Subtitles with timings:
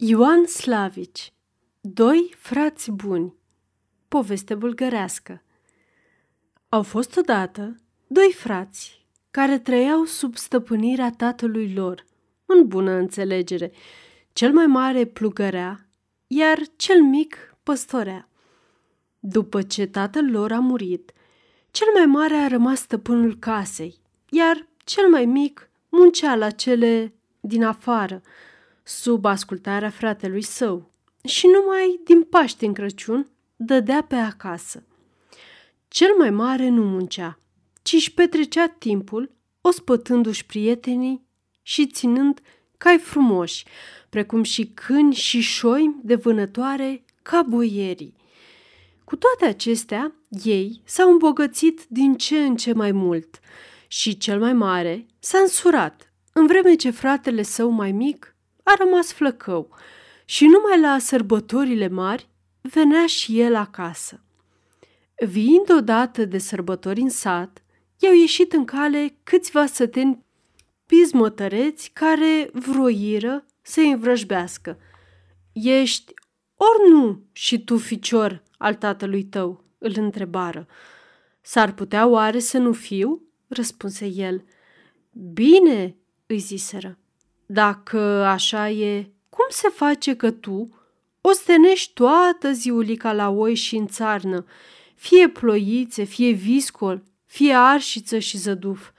[0.00, 1.32] Ioan Slavici
[1.80, 3.34] Doi frați buni
[4.08, 5.42] Poveste bulgărească
[6.68, 7.76] Au fost odată
[8.06, 12.04] doi frați care trăiau sub stăpânirea tatălui lor,
[12.46, 13.72] în bună înțelegere.
[14.32, 15.88] Cel mai mare plugărea,
[16.26, 18.28] iar cel mic păstorea.
[19.18, 21.12] După ce tatăl lor a murit,
[21.70, 27.64] cel mai mare a rămas stăpânul casei, iar cel mai mic muncea la cele din
[27.64, 28.22] afară,
[28.88, 30.90] sub ascultarea fratelui său
[31.24, 34.86] și numai din Paște în Crăciun dădea pe acasă.
[35.88, 37.38] Cel mai mare nu muncea,
[37.82, 41.26] ci își petrecea timpul ospătându-și prietenii
[41.62, 42.40] și ținând
[42.76, 43.64] cai frumoși,
[44.08, 48.16] precum și câini și șoimi de vânătoare ca boierii.
[49.04, 53.40] Cu toate acestea, ei s-au îmbogățit din ce în ce mai mult
[53.88, 58.32] și cel mai mare s-a însurat, în vreme ce fratele său mai mic
[58.68, 59.68] a rămas flăcău
[60.24, 62.28] și numai la sărbătorile mari
[62.60, 64.20] venea și el acasă.
[65.26, 67.62] Viind odată de sărbători în sat,
[67.98, 70.24] i-au ieșit în cale câțiva săteni
[70.86, 74.78] pismătăreți care vroiră să-i învrăjbească.
[75.52, 76.14] Ești
[76.54, 80.66] ori nu și tu ficior al tatălui tău?" îl întrebară.
[81.40, 84.44] S-ar putea oare să nu fiu?" răspunse el.
[85.12, 86.98] Bine, îi ziseră.
[87.50, 90.68] Dacă așa e, cum se face că tu
[91.20, 94.44] ostenești toată ziulica la oi și în țarnă,
[94.94, 98.90] fie ploițe, fie viscol, fie arșiță și zăduf?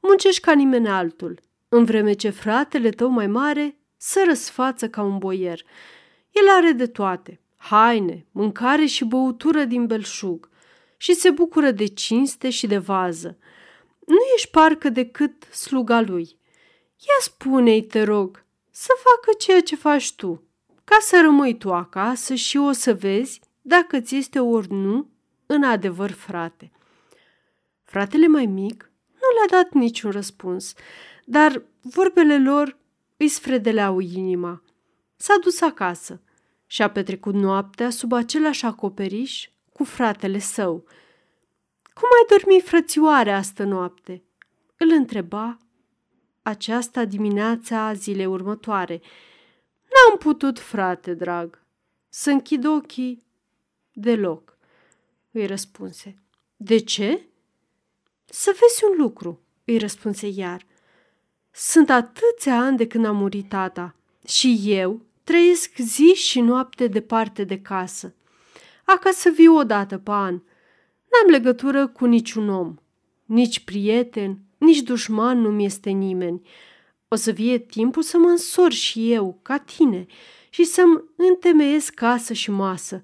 [0.00, 5.18] Muncești ca nimeni altul, în vreme ce fratele tău mai mare să răsfață ca un
[5.18, 5.60] boier.
[6.30, 10.48] El are de toate, haine, mâncare și băutură din belșug
[10.96, 13.38] și se bucură de cinste și de vază.
[14.06, 16.38] Nu ești parcă decât sluga lui.
[16.98, 20.42] Ia spune-i, te rog, să facă ceea ce faci tu,
[20.84, 25.10] ca să rămâi tu acasă și o să vezi dacă ți este ori nu
[25.46, 26.72] în adevăr frate.
[27.84, 30.74] Fratele mai mic nu le-a dat niciun răspuns,
[31.24, 32.78] dar vorbele lor
[33.16, 34.62] îi sfredeleau inima.
[35.16, 36.20] S-a dus acasă
[36.66, 40.84] și a petrecut noaptea sub același acoperiș cu fratele său.
[41.94, 44.22] Cum ai dormit, frățioare, astă noapte?"
[44.76, 45.58] îl întreba
[46.48, 49.00] aceasta dimineața zilei următoare.
[49.82, 51.62] N-am putut, frate drag,
[52.08, 53.22] să închid ochii
[53.92, 54.58] deloc,
[55.30, 56.22] îi răspunse.
[56.56, 57.20] De ce?
[58.24, 60.66] Să vezi un lucru, îi răspunse iar.
[61.50, 63.94] Sunt atâția ani de când a murit tata
[64.26, 68.14] și eu trăiesc zi și noapte departe de casă.
[68.84, 70.34] Acasă viu o dată pe an.
[71.10, 72.74] N-am legătură cu niciun om,
[73.24, 76.40] nici prieten, nici dușman nu-mi este nimeni.
[77.08, 80.06] O să vie timpul să mă însor și eu, ca tine,
[80.50, 83.02] și să-mi întemeiesc casă și masă.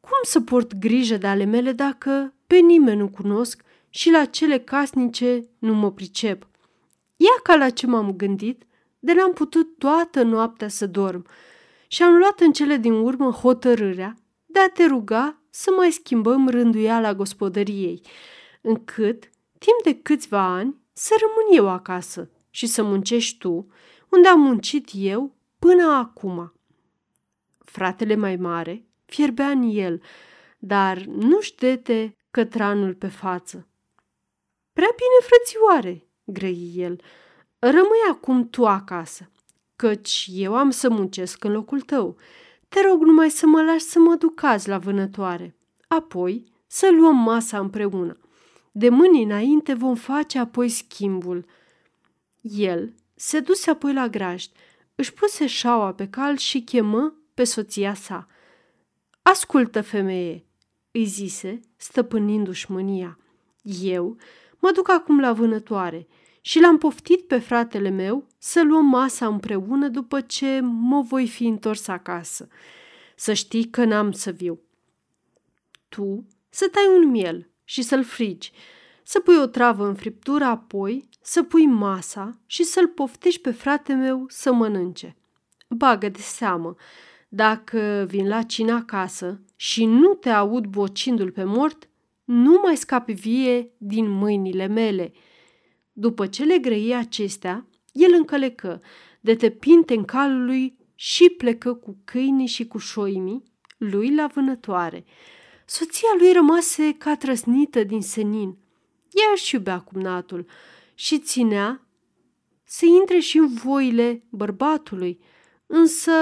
[0.00, 4.58] Cum să port grijă de ale mele dacă pe nimeni nu cunosc și la cele
[4.58, 6.48] casnice nu mă pricep?
[7.16, 8.62] Ia ca la ce m-am gândit,
[8.98, 11.26] de l-am putut toată noaptea să dorm
[11.86, 16.48] și am luat în cele din urmă hotărârea de a te ruga să mai schimbăm
[16.48, 18.00] rânduiala gospodăriei,
[18.60, 23.66] încât, timp de câțiva ani, să rămân eu acasă și să muncești tu,
[24.08, 26.52] unde am muncit eu până acum.
[27.58, 30.02] Fratele mai mare fierbea în el,
[30.58, 33.68] dar nu-și dete cătranul pe față.
[34.72, 37.00] Prea bine, frățioare, grăi el,
[37.58, 39.30] rămâi acum tu acasă,
[39.76, 42.16] căci eu am să muncesc în locul tău.
[42.68, 45.56] Te rog numai să mă lași să mă duc azi la vânătoare,
[45.88, 48.18] apoi să luăm masa împreună.
[48.78, 51.46] De mâini înainte vom face apoi schimbul.
[52.40, 54.50] El se duse apoi la grajd,
[54.94, 58.26] își puse șaua pe cal și chemă pe soția sa.
[59.22, 60.44] Ascultă, femeie,
[60.90, 63.18] îi zise, stăpânindu-și mânia.
[63.82, 64.16] Eu
[64.58, 66.06] mă duc acum la vânătoare
[66.40, 71.46] și l-am poftit pe fratele meu să luăm masa împreună după ce mă voi fi
[71.46, 72.48] întors acasă.
[73.16, 74.60] Să știi că n-am să viu.
[75.88, 78.52] Tu să tai un miel și să-l frigi,
[79.02, 83.92] să pui o travă în friptură, apoi să pui masa și să-l poftești pe frate
[83.92, 85.16] meu să mănânce.
[85.68, 86.74] Bagă de seamă,
[87.28, 91.88] dacă vin la cina acasă și nu te aud bocindu-l pe mort,
[92.24, 95.12] nu mai scapi vie din mâinile mele.
[95.92, 98.82] După ce le grăi acestea, el încălecă,
[99.20, 103.42] de te pinte în calului și plecă cu câinii și cu șoimii
[103.78, 105.04] lui la vânătoare.
[105.70, 108.48] Soția lui rămase ca trăsnită din senin.
[109.10, 110.46] Ea își iubea cumnatul
[110.94, 111.86] și ținea
[112.64, 115.20] să intre și în voile bărbatului,
[115.66, 116.12] însă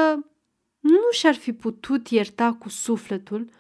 [0.81, 3.50] nu și-ar fi putut ierta cu sufletul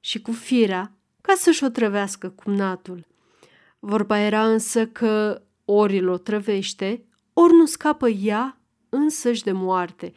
[0.00, 3.06] și cu firea ca să-și o trăvească cumnatul.
[3.78, 10.12] Vorba era însă că ori îl o trăvește, ori nu scapă ea însăși de moarte.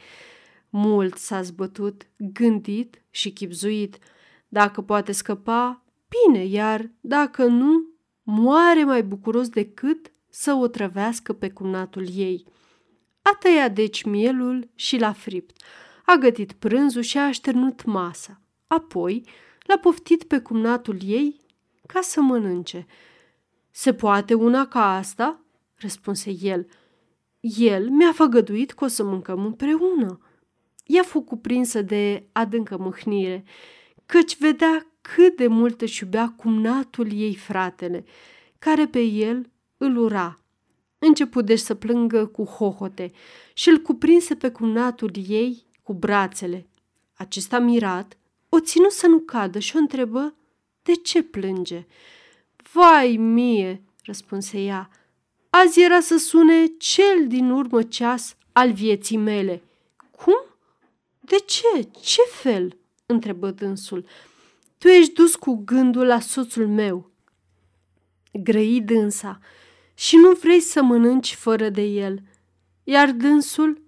[0.69, 3.97] Mult s-a zbătut, gândit și chipzuit.
[4.49, 7.87] Dacă poate scăpa, bine, iar dacă nu,
[8.23, 12.45] moare mai bucuros decât să o trăvească pe cumnatul ei.
[13.21, 15.61] A tăiat deci mielul și l-a fript.
[16.05, 18.41] A gătit prânzul și a așternut masa.
[18.67, 19.25] Apoi
[19.65, 21.39] l-a poftit pe cumnatul ei
[21.87, 22.85] ca să mănânce.
[23.71, 25.41] Se poate una ca asta?"
[25.75, 26.67] răspunse el.
[27.39, 30.19] El mi-a făgăduit că o să mâncăm împreună.
[30.85, 33.43] Ea fu cuprinsă de adâncă mâhnire,
[34.11, 38.05] căci vedea cât de mult își iubea cumnatul ei fratele,
[38.59, 40.39] care pe el îl ura.
[40.99, 43.11] Început deci să plângă cu hohote
[43.53, 46.67] și îl cuprinse pe cumnatul ei cu brațele.
[47.13, 48.17] Acesta mirat
[48.49, 50.35] o ținu să nu cadă și o întrebă
[50.81, 51.85] de ce plânge.
[52.71, 54.89] Vai mie, răspunse ea,
[55.49, 59.63] azi era să sune cel din urmă ceas al vieții mele.
[60.11, 60.43] Cum?
[61.19, 61.87] De ce?
[62.01, 62.78] Ce fel?
[63.11, 64.05] Întrebă dânsul.
[64.77, 67.11] Tu ești dus cu gândul la soțul meu.
[68.31, 69.39] Grăi dânsa
[69.93, 72.21] și nu vrei să mănânci fără de el.
[72.83, 73.81] Iar dânsul,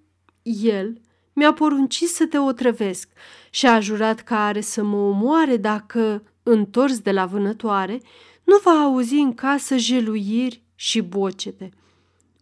[0.43, 1.01] el,
[1.33, 3.09] mi-a poruncit să te otrăvesc
[3.49, 8.01] și a jurat că are să mă omoare dacă, întors de la vânătoare,
[8.43, 11.69] nu va auzi în casă jeluiri și bocete.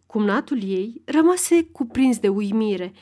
[0.06, 2.92] Cumnatul ei rămase cuprins de uimire.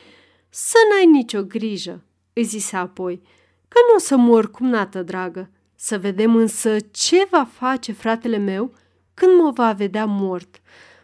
[0.48, 3.22] Să n-ai nicio grijă, îi zise apoi,
[3.68, 5.50] că nu o să mor, cumnată dragă.
[5.74, 8.74] Să vedem însă ce va face fratele meu
[9.14, 10.60] când mă va vedea mort.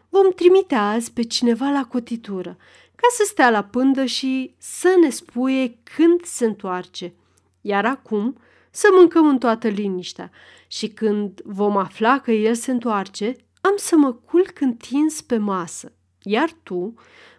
[0.09, 2.57] Vom trimite azi pe cineva la cotitură,
[2.95, 7.15] ca să stea la pândă și să ne spuie când se întoarce.
[7.61, 8.37] Iar acum
[8.71, 10.31] să mâncăm în toată liniștea
[10.67, 15.93] și când vom afla că el se întoarce, am să mă culc întins pe masă,
[16.23, 16.95] iar tu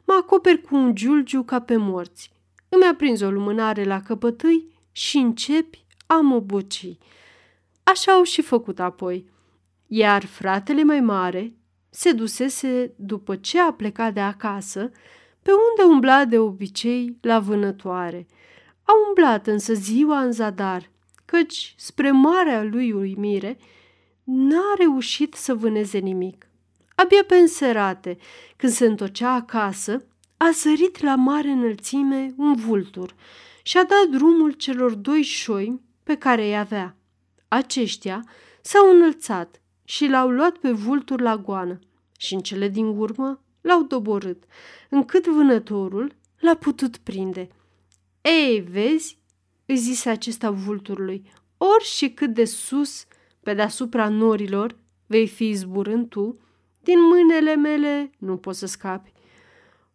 [0.05, 2.31] mă acoperi cu un giulgiu ca pe morți.
[2.69, 6.97] Îmi aprins o lumânare la căpătâi și începi a mă boci.
[7.83, 9.29] Așa au și făcut apoi.
[9.87, 11.53] Iar fratele mai mare
[11.89, 14.91] se dusese după ce a plecat de acasă,
[15.41, 18.27] pe unde umbla de obicei la vânătoare.
[18.83, 20.89] A umblat însă ziua în zadar,
[21.25, 23.57] căci, spre marea lui uimire,
[24.23, 26.47] n-a reușit să vâneze nimic.
[26.95, 28.17] Abia pe înserate,
[28.55, 30.05] când se întocea acasă,
[30.37, 33.15] a sărit la mare înălțime un vultur
[33.67, 36.97] și a dat drumul celor doi șoimi pe care îi avea.
[37.47, 38.23] Aceștia
[38.61, 41.79] s-au înălțat și l-au luat pe vultur la goană
[42.17, 44.43] și în cele din urmă l-au doborât,
[44.89, 47.49] încât vânătorul l-a putut prinde.
[48.21, 49.19] Ei, vezi,
[49.65, 53.05] îi zise acesta vulturului, ori și cât de sus,
[53.43, 54.75] pe deasupra norilor,
[55.05, 56.39] vei fi zburând tu,
[56.81, 59.13] din mâinile mele nu poți să scapi.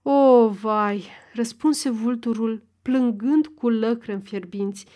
[0.03, 4.87] O, vai, răspunse vulturul, plângând cu lăcră fierbinți.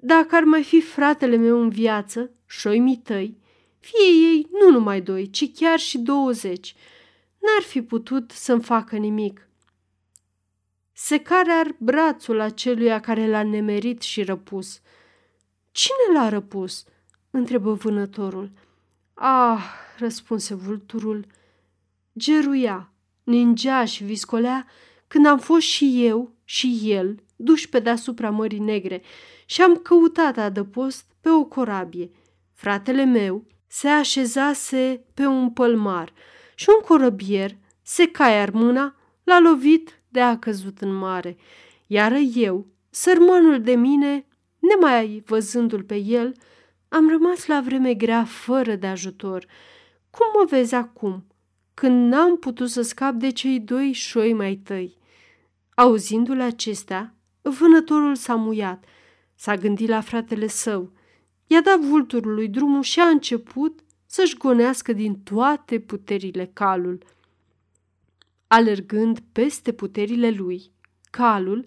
[0.00, 3.36] Dacă ar mai fi fratele meu în viață, șoimii tăi,
[3.78, 6.74] fie ei nu numai doi, ci chiar și douăzeci,
[7.38, 9.48] n-ar fi putut să-mi facă nimic.
[10.92, 14.80] Se care ar brațul aceluia care l-a nemerit și răpus.
[15.70, 16.84] Cine l-a răpus?
[17.30, 18.50] întrebă vânătorul.
[19.14, 19.64] Ah,
[19.98, 21.26] răspunse vulturul,
[22.18, 22.92] geruia,
[23.22, 24.66] ningea și viscolea
[25.06, 29.02] când am fost și eu și el duși pe deasupra Mării Negre
[29.46, 32.10] și am căutat adăpost pe o corabie.
[32.52, 36.12] Fratele meu se așezase pe un pălmar
[36.54, 41.36] și un corăbier, se caia mâna, l-a lovit de a căzut în mare,
[41.86, 44.26] iar eu, sărmanul de mine,
[44.58, 46.32] nemai văzându-l pe el,
[46.88, 49.46] am rămas la vreme grea fără de ajutor.
[50.10, 51.26] Cum mă vezi acum,
[51.74, 54.96] când n-am putut să scap de cei doi șoi mai tăi?
[55.74, 58.84] Auzindu-le acestea, vânătorul s-a muiat,
[59.34, 60.92] s-a gândit la fratele său,
[61.46, 67.04] i-a dat vulturului drumul și a început să-și gonească din toate puterile calul.
[68.46, 70.70] Alergând peste puterile lui,
[71.10, 71.66] calul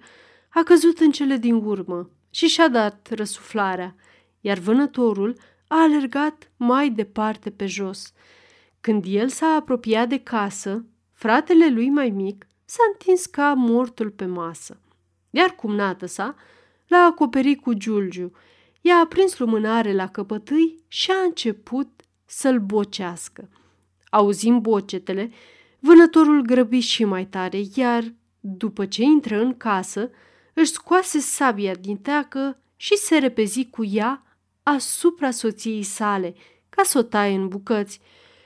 [0.50, 3.96] a căzut în cele din urmă și și-a dat răsuflarea,
[4.42, 5.36] iar vânătorul
[5.68, 8.14] a alergat mai departe pe jos.
[8.82, 14.26] Când el s-a apropiat de casă, fratele lui mai mic s-a întins ca mortul pe
[14.26, 14.78] masă,
[15.30, 16.36] iar cumnată sa
[16.88, 18.32] l-a acoperit cu giulgiu,
[18.82, 23.50] i-a aprins lumânare la căpătâi și a început să-l bocească.
[24.10, 25.32] Auzind bocetele,
[25.80, 30.10] vânătorul grăbi și mai tare, iar, după ce intră în casă,
[30.54, 36.36] își scoase sabia din teacă și se repezi cu ea asupra soției sale,
[36.70, 38.00] ca să o taie în bucăți.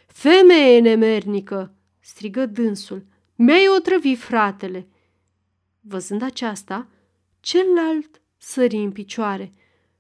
[0.08, 3.06] Femeie nemernică!" strigă dânsul.
[3.44, 4.88] Mi-ai otrăvit fratele!"
[5.80, 6.88] Văzând aceasta,
[7.40, 9.52] celălalt sări în picioare.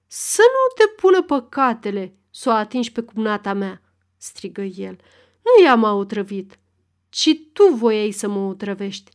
[0.07, 3.81] Să nu te pună păcatele să o atingi pe cumnata mea!"
[4.17, 4.97] strigă el.
[5.43, 6.59] Nu i-am otrăvit,
[7.09, 9.11] ci tu voiai să mă otrăvești.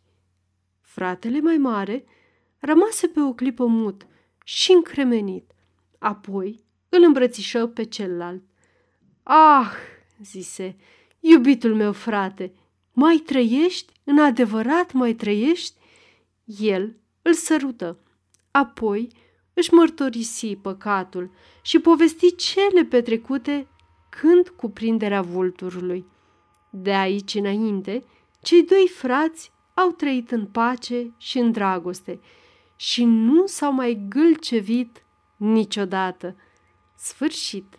[0.80, 2.04] Fratele mai mare
[2.58, 4.06] rămase pe o clipă mut
[4.44, 5.52] și încremenit.
[5.98, 8.42] Apoi îl îmbrățișă pe celălalt.
[9.22, 9.70] Ah,
[10.22, 10.76] zise,
[11.20, 12.52] iubitul meu frate,
[12.98, 13.92] mai trăiești?
[14.04, 15.74] În adevărat mai trăiești?
[16.44, 17.98] El îl sărută.
[18.50, 19.08] Apoi
[19.54, 21.30] își mărturisi păcatul
[21.62, 23.68] și povesti cele petrecute
[24.08, 26.06] când cuprinderea vulturului.
[26.70, 28.04] De aici înainte,
[28.42, 32.20] cei doi frați au trăit în pace și în dragoste
[32.76, 35.04] și nu s-au mai gâlcevit
[35.36, 36.36] niciodată.
[36.94, 37.78] Sfârșit!